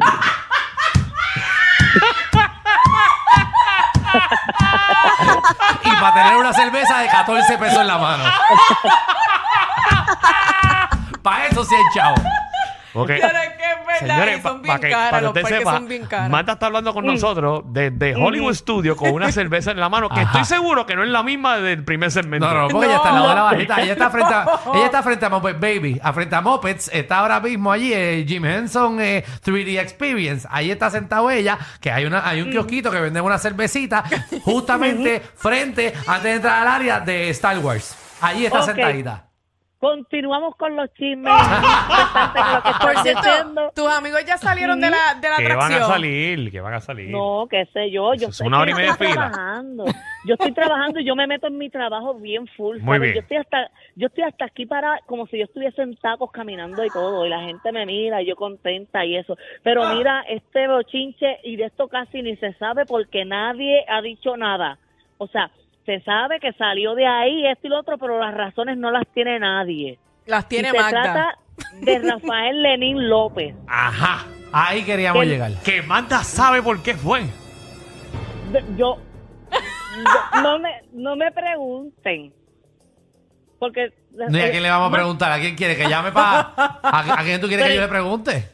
y 5.84 5.90
para 6.00 6.14
tener 6.14 6.36
una 6.36 6.52
cerveza 6.52 6.98
de 6.98 7.08
14 7.08 7.58
pesos 7.58 7.80
en 7.80 7.86
la 7.86 7.98
mano. 7.98 8.24
para 11.22 11.46
eso 11.46 11.64
sí 11.64 11.74
hay 11.74 11.82
chavos. 11.94 12.20
Ok. 12.92 13.06
Pero 13.08 13.26
es 13.26 13.32
que 13.32 13.62
es 13.62 13.86
verdad, 13.86 13.98
Señores, 14.16 14.42
son 14.42 14.62
para 14.62 14.78
bien 14.78 14.80
que, 14.80 14.90
caras, 14.90 15.10
pa' 15.10 15.16
que 15.18 15.22
los 15.24 15.32
parques 15.32 15.58
sepa, 15.58 15.72
son 15.74 15.88
bien 15.88 16.06
caros. 16.06 16.30
Marta 16.30 16.52
está 16.52 16.66
hablando 16.66 16.92
con 16.94 17.06
nosotros 17.06 17.62
desde 17.66 18.14
Hollywood 18.16 18.54
Studio 18.54 18.96
con 18.96 19.10
una 19.12 19.30
cerveza 19.32 19.70
en 19.70 19.80
la 19.80 19.88
mano, 19.88 20.08
que 20.08 20.20
Ajá. 20.20 20.40
estoy 20.40 20.44
seguro 20.58 20.86
que 20.86 20.96
no 20.96 21.02
es 21.04 21.08
la 21.10 21.22
misma 21.22 21.58
del 21.58 21.84
primer 21.84 22.10
segmento. 22.10 22.46
No, 22.46 22.54
no, 22.62 22.68
porque 22.68 22.86
ella 22.86 22.96
está 22.96 23.08
al 23.10 23.14
lado 23.14 23.28
de 23.28 23.34
la 23.34 23.42
bajita. 23.42 23.80
Ella 23.82 23.92
está 23.92 24.10
frente 24.10 24.34
a, 24.34 24.46
ella 24.74 24.84
está 24.86 25.02
frente 25.02 25.26
a 25.26 25.28
Muppet 25.30 25.60
Baby. 25.60 26.00
A 26.02 26.12
frente 26.12 26.34
a 26.34 26.40
Muppets 26.40 26.90
está 26.92 27.18
ahora 27.18 27.40
mismo 27.40 27.70
allí 27.70 27.92
eh, 27.92 28.24
Jim 28.26 28.44
Henson 28.44 29.00
eh, 29.00 29.24
3D 29.44 29.78
Experience. 29.80 30.48
Ahí 30.50 30.70
está 30.70 30.90
sentado 30.90 31.30
ella, 31.30 31.58
que 31.80 31.90
hay 31.92 32.04
una 32.06 32.28
hay 32.28 32.42
un 32.42 32.50
kiosquito 32.50 32.90
que 32.90 33.00
vende 33.00 33.20
una 33.20 33.38
cervecita 33.38 34.02
justamente 34.42 35.20
frente 35.36 35.92
antes 36.06 36.24
de 36.24 36.32
entrar 36.34 36.62
al 36.62 36.68
área 36.68 37.00
de 37.00 37.30
Star 37.30 37.58
Wars. 37.58 37.96
Allí 38.20 38.46
está 38.46 38.60
Ok. 38.60 38.66
sentadita. 38.66 39.29
Continuamos 39.80 40.56
con 40.56 40.76
los 40.76 40.92
chismes. 40.92 41.32
Por 42.80 42.90
estás 42.90 43.02
cierto, 43.02 43.22
diciendo. 43.22 43.72
tus 43.74 43.86
amigos 43.88 44.22
ya 44.26 44.36
salieron 44.36 44.78
de 44.78 44.90
la, 44.90 45.14
de 45.20 45.28
la 45.28 45.36
que 45.38 45.54
van 45.54 45.56
atracción. 45.72 45.82
a 45.82 45.86
salir, 45.86 46.50
que 46.50 46.60
van 46.60 46.74
a 46.74 46.80
salir. 46.80 47.08
No, 47.10 47.46
qué 47.50 47.64
sé 47.72 47.90
yo. 47.90 48.12
Eso 48.12 48.24
Yo 48.24 48.28
es 48.28 48.40
una 48.42 48.60
hora 48.60 48.70
y 48.70 48.74
media 48.74 48.90
estoy 48.90 49.06
de 49.06 49.12
fila. 49.14 49.30
trabajando. 49.30 49.84
Yo 50.26 50.34
estoy 50.34 50.52
trabajando 50.52 51.00
y 51.00 51.04
yo 51.06 51.16
me 51.16 51.26
meto 51.26 51.46
en 51.46 51.56
mi 51.56 51.70
trabajo 51.70 52.12
bien 52.14 52.46
full. 52.48 52.78
Muy 52.80 52.98
bien. 52.98 53.14
Yo 53.14 53.20
estoy 53.20 53.38
hasta 53.38 53.70
yo 53.96 54.08
estoy 54.08 54.24
hasta 54.24 54.44
aquí 54.44 54.66
para 54.66 55.00
como 55.06 55.26
si 55.28 55.38
yo 55.38 55.44
estuviese 55.44 55.80
en 55.80 55.96
tacos 55.96 56.30
caminando 56.30 56.84
y 56.84 56.90
todo 56.90 57.24
y 57.24 57.30
la 57.30 57.40
gente 57.40 57.72
me 57.72 57.86
mira 57.86 58.20
y 58.20 58.26
yo 58.26 58.36
contenta 58.36 59.04
y 59.06 59.16
eso. 59.16 59.38
Pero 59.62 59.94
mira, 59.94 60.22
este 60.28 60.68
bochinche 60.68 61.38
y 61.42 61.56
de 61.56 61.64
esto 61.64 61.88
casi 61.88 62.20
ni 62.20 62.36
se 62.36 62.52
sabe 62.54 62.84
porque 62.84 63.24
nadie 63.24 63.84
ha 63.88 64.02
dicho 64.02 64.36
nada. 64.36 64.76
O 65.16 65.26
sea, 65.26 65.50
se 65.98 66.00
sabe 66.04 66.38
que 66.38 66.52
salió 66.52 66.94
de 66.94 67.06
ahí 67.06 67.46
esto 67.48 67.66
y 67.66 67.70
lo 67.70 67.80
otro, 67.80 67.98
pero 67.98 68.20
las 68.20 68.32
razones 68.34 68.78
no 68.78 68.90
las 68.92 69.04
tiene 69.12 69.38
nadie. 69.40 69.98
Las 70.26 70.48
tiene 70.48 70.68
y 70.68 70.70
se 70.70 70.76
trata 70.76 71.34
de 71.80 71.98
Rafael 72.10 72.62
Lenín 72.62 73.08
López. 73.08 73.54
Ajá. 73.66 74.24
Ahí 74.52 74.82
queríamos 74.84 75.24
llegar. 75.24 75.52
Que 75.64 75.82
Magda 75.82 76.22
sabe 76.22 76.62
por 76.62 76.80
qué 76.82 76.94
fue. 76.94 77.22
Yo, 78.52 78.60
yo- 78.76 78.98
no 80.42 80.58
me 80.60 80.70
no 80.92 81.16
me 81.16 81.32
pregunten 81.32 82.32
porque 83.58 83.92
No, 84.12 84.38
¿y 84.38 84.40
a 84.40 84.50
quién 84.50 84.62
le 84.62 84.70
vamos 84.70 84.88
a 84.88 84.92
preguntar? 84.94 85.32
¿A 85.32 85.40
quién 85.40 85.56
quiere 85.56 85.76
que 85.76 85.88
llame 85.88 86.12
para.? 86.12 86.52
¿A, 86.56 87.20
a 87.20 87.24
quién 87.24 87.40
tú 87.40 87.48
quieres 87.48 87.66
que 87.66 87.74
yo 87.74 87.80
le 87.80 87.88
pregunte? 87.88 88.48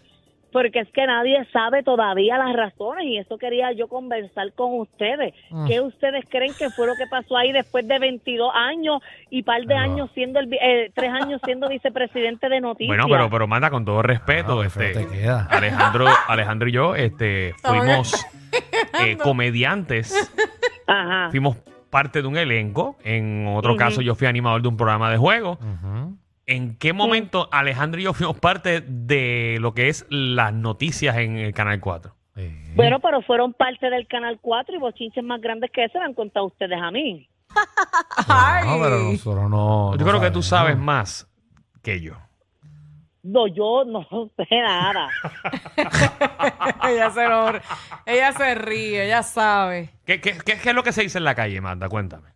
Porque 0.57 0.81
es 0.81 0.89
que 0.91 1.07
nadie 1.07 1.47
sabe 1.53 1.83
todavía 1.83 2.39
las 2.39 2.57
razones 2.57 3.05
y 3.05 3.19
eso 3.19 3.37
quería 3.37 3.73
yo 3.73 3.89
conversar 3.89 4.55
con 4.55 4.81
ustedes 4.81 5.35
Mm. 5.51 5.67
¿qué 5.67 5.81
ustedes 5.83 6.25
creen 6.31 6.53
que 6.59 6.71
fue 6.71 6.87
lo 6.87 6.95
que 6.95 7.07
pasó 7.11 7.37
ahí 7.37 7.53
después 7.53 7.87
de 7.87 7.99
22 7.99 8.51
años 8.55 9.03
y 9.29 9.43
par 9.43 9.63
de 9.67 9.75
años 9.75 10.11
siendo 10.15 10.41
el 10.41 10.51
eh, 10.55 10.91
tres 10.95 11.11
años 11.13 11.43
siendo 11.45 11.69
vicepresidente 11.69 12.49
de 12.49 12.61
noticias 12.63 12.89
Bueno, 12.89 13.05
pero, 13.09 13.29
pero 13.29 13.47
Magda, 13.47 13.69
con 13.69 13.85
todo 13.85 14.01
respeto, 14.01 14.63
Ah, 14.63 14.67
este, 14.67 14.93
feo 14.95 15.07
te 15.07 15.15
queda. 15.15 15.47
Alejandro, 15.51 16.07
Alejandro 16.27 16.69
y 16.69 16.73
yo 16.73 16.95
este, 16.95 17.53
fuimos 17.63 18.27
eh, 19.05 19.19
comediantes, 19.19 20.33
ajá 20.87 21.29
fuimos 21.31 21.57
parte 21.91 22.23
de 22.23 22.29
un 22.29 22.37
elenco. 22.37 22.97
En 23.05 23.47
otro 23.49 23.77
caso, 23.77 24.01
yo 24.01 24.15
fui 24.15 24.27
animador 24.27 24.63
de 24.63 24.69
un 24.69 24.77
programa 24.77 25.11
de 25.11 25.17
juego. 25.19 25.53
Ujú. 25.53 26.17
¿En 26.47 26.77
qué 26.79 26.93
momento 26.93 27.49
Alejandro 27.53 28.01
y 28.01 28.05
yo 28.05 28.13
fuimos 28.15 28.39
parte 28.39 28.81
de 28.87 29.59
lo 29.61 29.75
que 29.75 29.89
es 29.89 30.07
las 30.11 30.53
noticias 30.53 31.17
en 31.17 31.37
el 31.39 31.53
Canal 31.53 31.81
4? 31.81 32.15
Sí. 32.37 32.51
bueno 32.75 33.01
pero 33.01 33.23
fueron 33.23 33.55
parte 33.55 33.89
del 33.89 34.07
canal 34.07 34.39
4 34.43 34.75
y 34.77 34.79
bochinches 34.79 35.25
más 35.25 35.41
grandes 35.41 35.71
que 35.73 35.85
ese 35.85 35.99
me 35.99 36.05
han 36.05 36.13
contado 36.15 36.45
ustedes 36.47 36.79
a 36.81 36.91
mí 36.91 37.27
Ay. 38.29 38.67
No, 38.69 38.83
pero 38.83 38.99
nosotros 38.99 39.51
no. 39.51 39.93
yo 39.97 40.05
no 40.05 40.05
creo 40.11 40.21
que 40.21 40.31
tú 40.31 40.43
sabes 40.43 40.77
más 40.77 41.27
que 41.83 42.01
yo. 42.03 42.13
No, 43.23 43.47
yo 43.49 43.85
no 43.87 44.07
sé 44.37 44.47
nada. 44.61 45.09
ella, 46.89 47.11
se 47.11 47.27
lo- 47.29 47.61
ella 48.05 48.33
se 48.33 48.55
ríe, 48.55 49.07
ella 49.07 49.23
sabe. 49.23 49.91
¿Qué, 50.05 50.21
qué, 50.21 50.37
qué- 50.45 50.59
qué 50.63 50.69
es 50.69 50.75
lo 50.75 50.83
que 50.83 50.93
se 50.93 51.03
dice 51.03 51.19
en 51.19 51.25
la 51.25 51.35
calle, 51.35 51.61
Manda? 51.61 51.89
Cuéntame. 51.89 52.29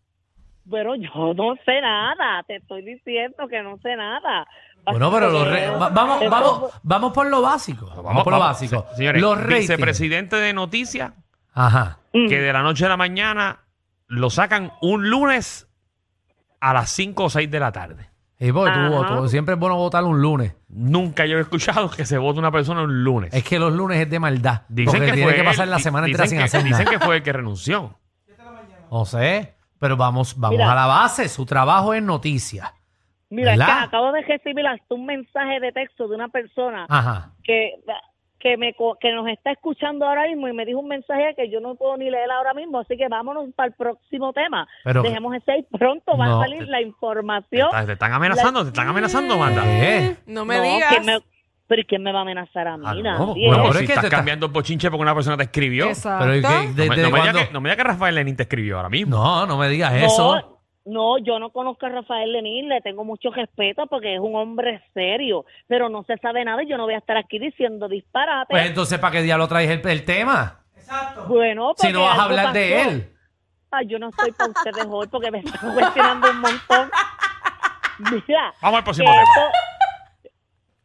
Pero 0.69 0.95
yo 0.97 1.35
no 1.35 1.55
sé 1.65 1.81
nada. 1.81 2.43
Te 2.47 2.57
estoy 2.57 2.83
diciendo 2.83 3.47
que 3.49 3.63
no 3.63 3.79
sé 3.79 3.95
nada. 3.97 4.47
Bueno, 4.85 5.11
pero 5.13 5.31
los 5.31 5.47
re- 5.47 5.69
va- 5.71 5.91
vamos, 5.91 6.21
vamos, 6.31 6.73
vamos 6.83 7.13
por 7.13 7.27
lo 7.27 7.43
básico. 7.43 7.87
Vamos, 8.03 8.25
por 8.25 8.33
lo 8.33 8.39
básico. 8.39 8.87
se- 8.91 8.97
Señores, 8.97 9.21
los 9.23 9.37
ratings. 9.39 9.61
vicepresidente 9.61 10.37
de 10.37 10.53
noticias 10.55 11.13
Ajá. 11.53 11.99
Que 12.13 12.41
de 12.41 12.53
la 12.53 12.63
noche 12.63 12.87
a 12.87 12.89
la 12.89 12.97
mañana 12.97 13.59
lo 14.07 14.31
sacan 14.31 14.73
un 14.81 15.11
lunes 15.11 15.69
a 16.61 16.73
las 16.73 16.91
5 16.91 17.25
o 17.25 17.31
6 17.31 17.51
de 17.51 17.61
la 17.61 17.73
tarde. 17.73 18.09
Y 18.39 18.53
porque 18.53 18.73
tú, 18.73 19.03
Ajá. 19.03 19.17
tú- 19.19 19.29
siempre 19.29 19.55
es 19.55 19.61
bueno 19.61 19.77
votar 19.77 20.03
un 20.05 20.23
lunes. 20.23 20.55
Nunca 20.69 21.27
yo 21.27 21.37
he 21.37 21.41
escuchado 21.43 21.91
que 21.91 22.07
se 22.07 22.17
vote 22.17 22.39
una 22.39 22.51
persona 22.51 22.83
un 22.83 23.05
lunes. 23.05 23.35
Es 23.35 23.45
que 23.45 23.59
los 23.59 23.73
lunes 23.73 24.01
es 24.01 24.09
de 24.09 24.19
maldad. 24.19 24.63
Dicen 24.69 24.93
porque 24.93 25.07
que 25.07 25.13
tiene 25.13 25.27
fue 25.31 25.37
que 25.37 25.45
pasar 25.45 25.65
él, 25.65 25.71
la 25.71 25.77
di- 25.77 25.83
semana 25.83 26.07
entera 26.07 26.25
dicen 26.25 26.39
sin 26.39 26.39
que- 26.39 26.45
hacer 26.45 26.63
Dicen 26.65 26.85
nada. 26.87 26.99
que 26.99 27.05
fue 27.05 27.17
el 27.17 27.23
que 27.23 27.33
renunció. 27.33 27.99
No 28.91 29.05
sé, 29.05 29.55
pero 29.81 29.97
vamos, 29.97 30.39
vamos 30.39 30.59
Mira. 30.59 30.71
a 30.71 30.75
la 30.77 30.87
base. 30.87 31.29
Su 31.29 31.45
trabajo 31.45 31.93
es 31.95 32.03
noticias. 32.03 32.73
Mira, 33.31 33.53
es 33.55 33.59
que 33.59 33.65
¿Verdad? 33.67 33.85
acabo 33.85 34.13
de 34.13 34.23
recibir 34.23 34.67
hasta 34.67 34.95
un 34.95 35.07
mensaje 35.07 35.59
de 35.61 35.73
texto 35.73 36.07
de 36.09 36.15
una 36.17 36.29
persona 36.29 36.87
Ajá. 36.89 37.31
que, 37.45 37.75
que, 38.41 38.57
me, 38.57 38.75
co- 38.75 38.97
que 39.01 39.13
nos 39.13 39.29
está 39.29 39.53
escuchando 39.53 40.05
ahora 40.07 40.27
mismo 40.27 40.49
y 40.49 40.53
me 40.53 40.65
dijo 40.67 40.81
un 40.81 40.89
mensaje 40.89 41.35
que 41.37 41.49
yo 41.49 41.61
no 41.61 41.77
puedo 41.77 41.97
ni 41.97 42.11
leer 42.11 42.29
ahora 42.31 42.55
mismo, 42.55 42.81
así 42.81 42.97
que 42.97 43.07
vámonos 43.09 43.47
para 43.55 43.69
el 43.69 43.75
próximo 43.75 44.33
tema. 44.33 44.67
Pero- 44.83 45.03
Dejemos 45.03 45.35
ese 45.37 45.53
ahí 45.53 45.63
pronto, 45.71 46.17
va 46.17 46.27
No. 46.27 46.41
a 46.41 46.45
salir 46.45 46.67
la 46.69 46.83
información. 46.83 47.69
Te, 47.71 47.87
te 47.87 47.93
están 47.93 48.13
amenazando, 48.13 48.63
te 48.63 48.69
están 48.69 48.89
amenazando, 48.89 49.39
Manda. 49.39 49.63
¿Qué? 49.63 50.17
No 50.27 50.45
me 50.45 50.57
No, 50.57 50.63
digas. 50.65 50.95
que 50.95 51.01
me- 51.01 51.21
pero 51.71 51.83
¿y 51.83 51.85
quién 51.85 52.03
me 52.03 52.11
va 52.13 52.19
a 52.19 52.23
amenazar 52.23 52.67
a 52.67 52.77
mí? 52.77 52.85
Ah, 52.85 52.95
no, 52.95 53.03
Nadie. 53.29 53.47
bueno, 53.47 53.63
pero 53.63 53.75
si 53.75 53.79
es 53.85 53.87
que 53.87 53.93
estás 53.95 54.11
te 54.11 54.11
cambiando 54.17 54.47
el 54.47 54.53
bochinche 54.53 54.91
porque 54.91 55.03
una 55.03 55.15
persona 55.15 55.37
te 55.37 55.45
escribió. 55.45 55.87
Exacto. 55.87 56.25
Pero 56.25 56.37
¿y 56.37 56.41
qué? 56.43 56.49
No 56.49 56.61
me, 56.61 56.67
¿Desde 56.75 56.87
no 56.89 56.91
me 56.91 56.97
diga 56.97 57.11
cuándo? 57.11 57.39
que, 57.39 57.53
no 57.53 57.61
me 57.61 57.69
diga 57.71 57.77
que 57.77 57.89
Rafael 57.89 58.15
Lenín 58.17 58.37
te 58.37 58.43
escribió 58.43 58.77
ahora 58.79 58.89
mismo. 58.89 59.17
No, 59.17 59.47
no 59.47 59.57
me 59.57 59.69
digas 59.69 59.93
No, 59.93 59.99
eso. 60.07 60.57
No, 60.85 61.19
yo 61.19 61.39
no 61.39 61.51
conozco 61.51 61.87
a 61.87 61.91
Rafael 61.91 62.33
Lenín, 62.33 62.69
le 62.69 62.81
tengo 62.81 63.05
mucho 63.05 63.31
respeto 63.31 63.87
porque 63.87 64.15
es 64.15 64.21
un 64.21 64.35
hombre 64.35 64.83
serio, 64.95 65.45
pero 65.69 65.89
no 65.89 66.03
se 66.03 66.17
sabe 66.17 66.45
nada 66.45 66.63
y 66.65 66.69
yo 66.69 66.77
no 66.77 66.85
voy 66.87 66.95
a 66.95 66.99
estar 66.99 67.17
aquí 67.17 67.39
diciendo 67.39 67.87
disparate. 67.89 68.47
Pues 68.51 68.67
entonces, 68.67 68.99
¿para 68.99 69.13
qué 69.13 69.23
diablo 69.23 69.47
traes 69.47 69.71
el, 69.71 69.87
el 69.89 70.05
tema? 70.05 70.59
bueno, 71.29 71.75
Si 71.77 71.93
no 71.93 72.01
vas 72.01 72.09
a 72.19 72.25
algo 72.25 72.25
hablar 72.25 72.53
de 72.53 72.71
pasó. 72.75 72.91
él. 72.91 73.13
Ay, 73.71 73.87
yo 73.87 73.99
no 74.01 74.09
estoy 74.09 74.33
para 74.33 74.51
ustedes 74.51 74.87
hoy 74.91 75.07
porque 75.09 75.31
me 75.31 75.39
están 75.39 75.73
cuestionando 75.75 76.31
un 76.31 76.41
montón. 76.41 76.91
Mira, 77.99 78.53
Vamos 78.63 78.79
al 78.79 78.85
próximo 78.85 79.07
que 79.07 79.13
tema. 79.13 79.23
esto- 79.23 79.70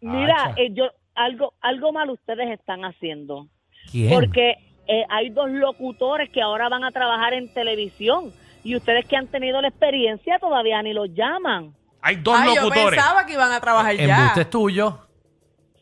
mira, 0.05 0.53
eh, 0.57 0.69
yo 0.73 0.85
algo 1.15 1.53
algo 1.61 1.91
mal 1.93 2.09
ustedes 2.09 2.49
están 2.51 2.83
haciendo 2.85 3.47
¿Quién? 3.91 4.09
porque 4.13 4.55
eh, 4.87 5.05
hay 5.09 5.29
dos 5.29 5.49
locutores 5.49 6.29
que 6.29 6.41
ahora 6.41 6.69
van 6.69 6.83
a 6.83 6.91
trabajar 6.91 7.33
en 7.33 7.53
televisión 7.53 8.31
y 8.63 8.75
ustedes 8.75 9.05
que 9.05 9.15
han 9.15 9.27
tenido 9.27 9.61
la 9.61 9.69
experiencia 9.69 10.39
todavía 10.39 10.81
ni 10.81 10.93
los 10.93 11.13
llaman. 11.13 11.73
Hay 12.01 12.17
dos 12.17 12.35
Ay, 12.37 12.49
yo 12.55 12.61
locutores. 12.63 12.89
pensaba 12.95 13.25
que 13.25 13.33
iban 13.33 13.51
a 13.51 13.59
trabajar 13.59 13.95
ya. 13.95 14.03
Embuste 14.03 14.41
es 14.41 14.49
tuyo. 14.49 14.99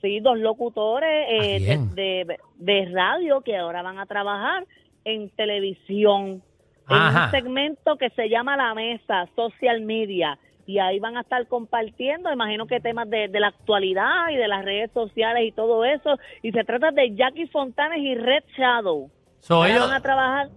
Sí, 0.02 0.20
dos 0.20 0.38
locutores 0.38 1.28
eh, 1.30 1.56
¿A 1.74 1.94
de, 1.96 2.26
de- 2.26 2.40
de 2.58 2.92
radio 2.94 3.42
que 3.42 3.58
ahora 3.58 3.82
van 3.82 4.00
a 4.00 4.06
trabajar 4.06 4.66
en 5.06 5.30
televisión. 5.32 6.42
En 6.90 6.96
Ajá. 6.98 7.26
un 7.26 7.32
segmento 7.32 7.98
que 7.98 8.10
se 8.10 8.28
llama 8.30 8.58
La 8.58 8.74
Mesa, 8.74 9.28
Social 9.36 9.82
Media. 9.82 10.38
Y 10.66 10.80
ahí 10.80 11.00
van 11.00 11.18
a 11.18 11.22
estar 11.22 11.46
compartiendo, 11.48 12.32
imagino 12.32 12.66
que 12.68 12.80
temas 12.80 13.10
de, 13.10 13.28
de 13.28 13.40
la 13.40 13.48
actualidad 13.48 14.30
y 14.32 14.36
de 14.38 14.48
las 14.48 14.64
redes 14.64 14.90
sociales 14.94 15.44
y 15.46 15.52
todo 15.52 15.84
eso. 15.84 16.18
Y 16.42 16.52
se 16.52 16.64
trata 16.64 16.92
de 16.92 17.14
Jackie 17.16 17.48
Fontanes 17.48 18.00
y 18.00 18.16
Red 18.16 18.44
Shadow. 18.58 19.10
So, 19.42 19.66
ellos- 19.66 19.82
van 19.88 19.98
a 19.98 20.02
trabajar, 20.02 20.48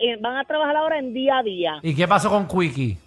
eh, 0.00 0.16
van 0.20 0.36
a 0.36 0.44
trabajar 0.44 0.76
ahora 0.76 0.98
en 0.98 1.14
día 1.14 1.38
a 1.38 1.42
día. 1.42 1.78
¿Y 1.82 1.94
qué 1.96 2.06
pasó 2.06 2.28
con 2.28 2.46
Quickie? 2.46 2.98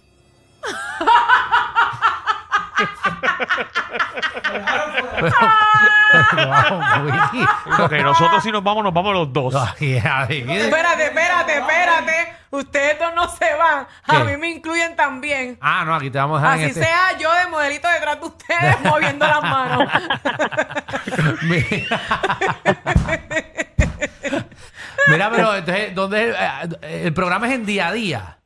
Pero, 6.32 6.48
vamos, 6.48 7.30
Quickie. 7.30 7.46
Porque 7.76 8.02
nosotros 8.02 8.42
si 8.42 8.50
nos 8.52 8.62
vamos, 8.62 8.84
nos 8.84 8.92
vamos 8.94 9.12
los 9.14 9.32
dos. 9.32 9.54
Espérate, 9.80 10.38
espérate, 11.06 11.58
espérate. 11.58 12.37
Ustedes 12.50 12.98
dos 12.98 13.14
no 13.14 13.28
se 13.28 13.54
van. 13.54 13.86
A 14.04 14.16
¿Qué? 14.18 14.24
mí 14.24 14.36
me 14.38 14.48
incluyen 14.50 14.96
también. 14.96 15.58
Ah, 15.60 15.84
no, 15.84 15.94
aquí 15.94 16.10
te 16.10 16.18
vamos 16.18 16.38
a 16.38 16.42
dejar 16.42 16.54
Así 16.54 16.62
en 16.64 16.68
este. 16.70 16.82
sea 16.84 17.18
yo 17.18 17.32
de 17.34 17.46
modelito 17.50 17.88
detrás 17.88 18.18
de 18.20 18.26
ustedes 18.26 18.80
moviendo 18.84 19.26
las 19.26 19.42
manos. 19.42 19.88
Mira. 21.42 21.98
Mira, 25.08 25.30
pero 25.30 25.54
entonces, 25.56 25.94
¿dónde 25.94 26.30
es? 26.30 26.36
Eh, 26.82 27.02
el 27.06 27.14
programa 27.14 27.46
es 27.48 27.54
en 27.54 27.66
día 27.66 27.88
a 27.88 27.92
día? 27.92 28.38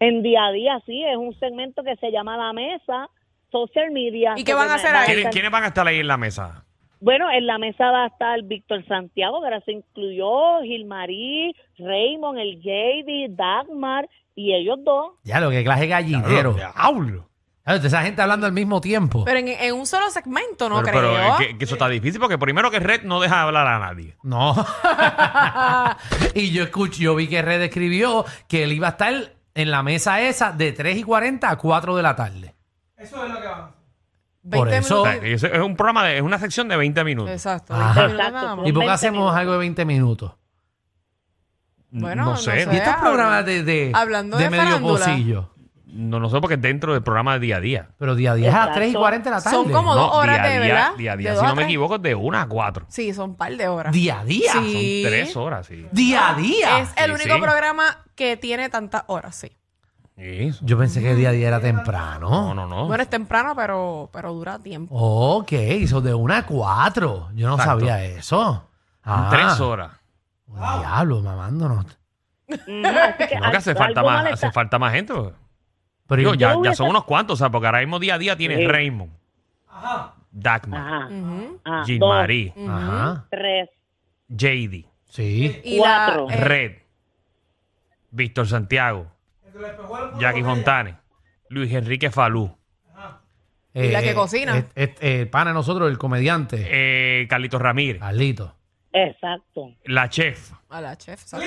En 0.00 0.22
día 0.22 0.44
a 0.44 0.52
día, 0.52 0.78
sí, 0.86 1.02
es 1.04 1.16
un 1.16 1.38
segmento 1.38 1.82
que 1.82 1.96
se 1.96 2.10
llama 2.10 2.36
La 2.36 2.52
Mesa, 2.52 3.08
Social 3.50 3.90
Media. 3.90 4.34
¿Y 4.36 4.44
qué 4.44 4.52
van 4.54 4.70
a 4.70 4.74
hacer 4.74 4.94
ahí? 4.94 5.06
¿Quiénes, 5.06 5.32
quiénes 5.32 5.50
van 5.50 5.64
a 5.64 5.68
estar 5.68 5.86
ahí 5.86 6.00
en 6.00 6.08
la 6.08 6.16
mesa? 6.18 6.65
Bueno, 7.00 7.30
en 7.30 7.46
la 7.46 7.58
mesa 7.58 7.90
va 7.90 8.04
a 8.04 8.06
estar 8.08 8.42
Víctor 8.42 8.86
Santiago, 8.86 9.40
que 9.40 9.46
ahora 9.46 9.60
se 9.60 9.72
incluyó, 9.72 10.62
Gilmarí, 10.62 11.54
Raymond, 11.78 12.38
el 12.38 12.60
JD, 12.60 13.36
Dagmar 13.36 14.08
y 14.34 14.54
ellos 14.54 14.78
dos. 14.82 15.12
Ya, 15.24 15.40
lo 15.40 15.50
que 15.50 15.62
clase 15.62 15.86
gallinero. 15.86 16.54
Diablo. 16.54 17.28
Claro, 17.64 17.84
esa 17.84 18.02
gente 18.02 18.22
hablando 18.22 18.46
al 18.46 18.52
mismo 18.52 18.80
tiempo. 18.80 19.24
Pero 19.24 19.40
en, 19.40 19.48
en 19.48 19.74
un 19.74 19.86
solo 19.86 20.08
segmento, 20.10 20.68
no 20.68 20.82
pero, 20.84 21.00
creo. 21.00 21.12
pero 21.12 21.32
es 21.32 21.36
que, 21.38 21.58
que 21.58 21.64
eso 21.64 21.74
está 21.74 21.88
difícil 21.88 22.20
porque 22.20 22.38
primero 22.38 22.70
que 22.70 22.78
Red 22.78 23.02
no 23.02 23.18
deja 23.20 23.42
hablar 23.42 23.66
a 23.66 23.80
nadie. 23.80 24.14
No. 24.22 24.54
y 26.34 26.52
yo 26.52 26.62
escuché, 26.62 27.02
yo 27.02 27.16
vi 27.16 27.26
que 27.26 27.42
Red 27.42 27.62
escribió 27.62 28.24
que 28.46 28.62
él 28.62 28.72
iba 28.72 28.86
a 28.86 28.90
estar 28.90 29.14
en 29.54 29.70
la 29.70 29.82
mesa 29.82 30.20
esa 30.20 30.52
de 30.52 30.72
3 30.72 30.98
y 30.98 31.02
40 31.02 31.50
a 31.50 31.58
4 31.58 31.96
de 31.96 32.02
la 32.02 32.14
tarde. 32.14 32.54
20 32.98 33.16
por 34.50 34.68
eso- 34.68 35.02
O 35.02 35.06
minutos. 35.06 35.42
es 35.44 35.60
un 35.60 35.76
programa 35.76 36.04
de, 36.04 36.16
es 36.16 36.22
una 36.22 36.38
sección 36.38 36.68
de 36.68 36.76
20 36.76 37.04
minutos. 37.04 37.30
Exacto. 37.32 37.74
Ajá. 37.74 38.06
20 38.06 38.12
minutos 38.12 38.18
Exacto. 38.26 38.32
nada 38.46 38.56
más. 38.56 38.68
¿Y 38.68 38.72
por 38.72 38.80
qué 38.82 38.86
20 38.88 38.92
hacemos 38.94 39.18
minutos. 39.20 39.36
algo 39.38 39.52
de 39.52 39.58
20 39.58 39.84
minutos? 39.84 40.32
Bueno, 41.90 42.24
no 42.24 42.30
no 42.32 42.36
sé. 42.36 42.64
sé. 42.64 42.72
Y 42.72 42.76
estos 42.76 42.94
habla- 42.94 43.00
programas 43.00 43.46
de, 43.46 43.62
de, 43.62 43.92
hablando 43.94 44.36
de 44.36 44.44
de 44.44 44.50
medio 44.50 44.64
farándula. 44.64 44.98
pocillo. 45.06 45.52
No, 45.86 46.20
no 46.20 46.28
sé 46.28 46.40
porque 46.42 46.54
es 46.56 46.60
dentro 46.60 46.92
del 46.92 47.02
programa 47.02 47.34
de 47.34 47.38
día 47.40 47.56
a 47.56 47.60
día. 47.60 47.88
Pero 47.98 48.14
día 48.14 48.32
a 48.32 48.34
día 48.34 48.48
es 48.48 48.54
a 48.54 48.58
las 48.58 48.66
Exacto. 48.66 48.80
3 48.80 48.90
y 48.90 48.94
40 48.96 49.30
de 49.30 49.36
la 49.36 49.42
tarde. 49.42 49.56
Son 49.56 49.72
como 49.72 49.94
No, 49.94 50.00
dos 50.02 50.14
horas 50.14 50.34
día 50.36 50.42
a 50.44 50.46
de 50.48 50.52
día, 50.60 50.74
verdad. 50.74 50.90
Día 50.98 51.12
a 51.12 51.16
día, 51.16 51.36
si 51.36 51.42
no 51.42 51.48
me 51.50 51.54
tres. 51.54 51.66
equivoco, 51.68 51.94
es 51.96 52.02
de 52.02 52.14
1 52.14 52.38
a 52.38 52.46
4. 52.48 52.86
Sí, 52.90 53.14
son 53.14 53.30
un 53.30 53.36
par 53.36 53.56
de 53.56 53.68
horas. 53.68 53.92
Día 53.94 54.20
a 54.20 54.24
día. 54.26 54.52
Sí. 54.52 55.00
Son 55.04 55.10
3 55.10 55.36
horas, 55.36 55.66
sí. 55.66 55.86
Día 55.92 56.28
a 56.30 56.34
día. 56.34 56.80
Es 56.80 56.90
el 56.96 57.06
Sí, 57.16 57.22
único 57.22 57.36
sí. 57.36 57.40
programa 57.40 58.04
que 58.14 58.36
tiene 58.36 58.68
tantas 58.68 59.04
horas, 59.06 59.36
sí. 59.36 59.55
Yo 60.62 60.78
pensé 60.78 61.02
que 61.02 61.14
día 61.14 61.28
a 61.28 61.32
día 61.32 61.48
era 61.48 61.60
temprano. 61.60 62.30
No, 62.30 62.54
no, 62.54 62.66
no. 62.66 62.86
Bueno, 62.86 63.02
es 63.02 63.10
temprano, 63.10 63.54
pero, 63.54 64.08
pero 64.12 64.32
dura 64.32 64.58
tiempo. 64.58 64.94
Ok, 64.96 65.52
son 65.86 66.02
de 66.04 66.14
1 66.14 66.34
a 66.34 66.42
4. 66.44 67.28
Yo 67.34 67.48
no 67.48 67.54
Exacto. 67.56 67.80
sabía 67.80 68.02
eso. 68.04 68.66
Ah, 69.04 69.28
3 69.30 69.60
horas. 69.60 69.92
Diablo, 70.46 71.20
mamándonos. 71.20 71.84
Así 72.48 72.56
que 72.66 73.38
No, 73.40 73.50
que 73.50 73.56
hace 73.56 73.74
falta 73.74 74.02
más, 74.02 74.24
está- 74.24 74.34
hace 74.34 74.52
falta 74.52 74.78
más 74.78 74.92
gente. 74.94 75.12
pues. 75.12 75.32
Pero 76.06 76.18
Digo, 76.20 76.34
ya, 76.34 76.54
ya 76.62 76.74
son 76.74 76.88
unos 76.90 77.04
cuantos, 77.04 77.34
o 77.34 77.36
sea, 77.38 77.50
porque 77.50 77.66
ahora 77.66 77.80
mismo 77.80 77.98
día 77.98 78.14
a 78.14 78.18
día 78.18 78.36
tienes 78.36 78.58
Sí. 78.58 78.66
Raymond, 78.68 79.10
Dagmar, 80.30 80.80
Ajá. 80.80 81.06
Ujú. 81.08 81.60
Ah, 81.64 81.78
dos, 81.78 81.86
Jean-Marie, 81.88 82.54
Ajá. 82.68 83.24
tres, 83.30 83.68
JD, 84.28 84.86
Sí. 85.08 85.60
Y 85.64 85.78
Cuatro. 85.78 86.28
la, 86.28 86.34
eh, 86.34 86.40
Red, 86.40 86.72
Víctor 88.12 88.46
Santiago, 88.46 89.06
Jackie 90.18 90.42
Fontanes, 90.42 90.94
Luis 91.48 91.72
Enrique 91.72 92.10
Falú, 92.10 92.56
Y 93.74 93.88
la 93.88 94.02
que 94.02 94.14
cocina. 94.14 94.56
eh, 94.58 94.64
eh, 94.74 94.94
eh, 95.00 95.20
el 95.20 95.28
pana 95.28 95.50
de 95.50 95.54
nosotros, 95.54 95.90
el 95.90 95.98
comediante. 95.98 96.64
eh, 96.68 97.26
Carlitos 97.28 97.60
Ramírez, 97.60 98.00
Carlito. 98.00 98.56
exacto. 98.92 99.68
la 99.84 100.08
chef. 100.08 100.52
a 100.70 100.80
la 100.80 100.96
chef, 100.96 101.20
exacto. 101.22 101.46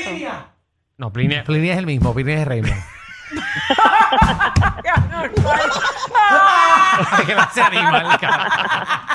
No, 0.98 1.12
Plinia. 1.14 1.44
Plini 1.44 1.70
es 1.70 1.78
el 1.78 1.86
mismo, 1.86 2.14
Plini 2.14 2.34
es 2.34 2.48
Raymond. 2.48 2.74
el 2.74 3.40
cara. 8.20 9.08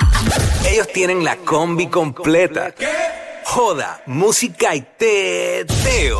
Ellos 0.67 0.87
tienen 0.93 1.23
la 1.23 1.35
combi 1.37 1.87
completa. 1.87 2.73
Joda, 3.45 4.01
música 4.07 4.73
y 4.75 4.81
teo. 4.97 6.19